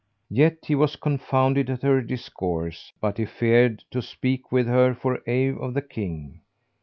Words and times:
[FN#429] 0.31 0.37
Yet 0.39 0.57
he 0.65 0.73
was 0.73 0.95
confounded 0.95 1.69
at 1.69 1.83
her 1.83 2.01
discourse, 2.01 2.91
but 2.99 3.19
he 3.19 3.25
feared 3.25 3.83
to 3.91 4.01
speak 4.01 4.51
with 4.51 4.65
her 4.65 4.95
for 4.95 5.19
awe 5.29 5.55
of 5.63 5.75
the 5.75 5.83
King. 5.83 6.41